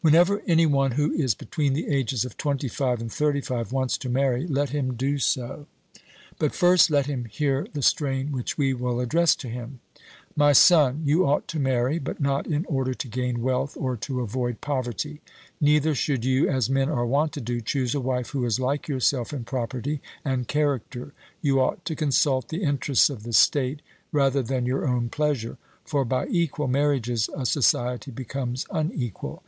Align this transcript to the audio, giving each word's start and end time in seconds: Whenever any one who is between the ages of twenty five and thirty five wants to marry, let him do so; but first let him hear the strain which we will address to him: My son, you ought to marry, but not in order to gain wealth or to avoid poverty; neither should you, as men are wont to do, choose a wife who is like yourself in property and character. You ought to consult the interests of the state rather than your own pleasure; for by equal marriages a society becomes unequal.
Whenever 0.00 0.42
any 0.46 0.66
one 0.66 0.90
who 0.92 1.12
is 1.12 1.34
between 1.34 1.72
the 1.72 1.86
ages 1.88 2.24
of 2.26 2.36
twenty 2.36 2.68
five 2.68 3.00
and 3.00 3.10
thirty 3.10 3.40
five 3.40 3.72
wants 3.72 3.96
to 3.96 4.10
marry, 4.10 4.46
let 4.46 4.68
him 4.70 4.94
do 4.94 5.16
so; 5.16 5.66
but 6.38 6.54
first 6.54 6.90
let 6.90 7.06
him 7.06 7.24
hear 7.24 7.66
the 7.72 7.80
strain 7.80 8.30
which 8.32 8.58
we 8.58 8.74
will 8.74 9.00
address 9.00 9.34
to 9.36 9.48
him: 9.48 9.78
My 10.36 10.52
son, 10.52 11.02
you 11.06 11.24
ought 11.24 11.48
to 11.48 11.60
marry, 11.60 11.98
but 11.98 12.20
not 12.20 12.46
in 12.46 12.66
order 12.66 12.92
to 12.92 13.08
gain 13.08 13.40
wealth 13.42 13.78
or 13.80 13.96
to 13.98 14.20
avoid 14.20 14.60
poverty; 14.60 15.22
neither 15.58 15.94
should 15.94 16.22
you, 16.24 16.48
as 16.48 16.68
men 16.68 16.90
are 16.90 17.06
wont 17.06 17.32
to 17.32 17.40
do, 17.40 17.60
choose 17.62 17.94
a 17.94 18.00
wife 18.00 18.30
who 18.30 18.44
is 18.44 18.60
like 18.60 18.88
yourself 18.88 19.32
in 19.32 19.44
property 19.44 20.02
and 20.22 20.48
character. 20.48 21.14
You 21.40 21.60
ought 21.60 21.84
to 21.86 21.96
consult 21.96 22.48
the 22.48 22.64
interests 22.64 23.08
of 23.08 23.22
the 23.22 23.32
state 23.32 23.80
rather 24.12 24.42
than 24.42 24.66
your 24.66 24.86
own 24.86 25.08
pleasure; 25.08 25.56
for 25.84 26.04
by 26.04 26.26
equal 26.26 26.68
marriages 26.68 27.30
a 27.34 27.46
society 27.46 28.10
becomes 28.10 28.66
unequal. 28.70 29.42